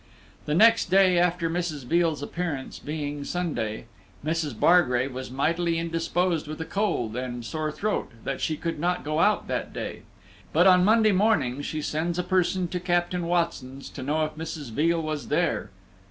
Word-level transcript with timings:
The 0.47 0.55
next 0.55 0.89
day 0.89 1.19
after 1.19 1.47
Mrs. 1.47 1.83
Veal's 1.85 2.23
appearance, 2.23 2.79
being 2.79 3.23
Sunday, 3.23 3.85
Mrs. 4.25 4.59
Bargrave 4.59 5.13
was 5.13 5.29
mightily 5.29 5.77
indisposed 5.77 6.47
with 6.47 6.59
a 6.59 6.65
cold 6.65 7.15
and 7.15 7.45
sore 7.45 7.71
throat, 7.71 8.09
that 8.23 8.41
she 8.41 8.57
could 8.57 8.79
not 8.79 9.03
go 9.03 9.19
out 9.19 9.47
that 9.47 9.73
day; 9.73 10.01
but 10.53 10.65
on 10.65 10.83
Monday 10.83 11.11
morning 11.11 11.61
she 11.61 11.83
sends 11.83 12.17
a 12.17 12.23
person 12.23 12.67
to 12.69 12.79
Captain 12.79 13.27
Watson's 13.27 13.91
to 13.91 14.01
know 14.01 14.25
if 14.25 14.33
Mrs. 14.33 14.71
Veal 14.71 14.99
was 15.03 15.27
there. 15.27 15.69